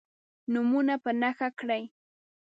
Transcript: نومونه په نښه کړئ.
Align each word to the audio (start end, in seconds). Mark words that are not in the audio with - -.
نومونه 0.53 0.95
په 1.03 1.11
نښه 1.21 1.49
کړئ. 1.59 1.83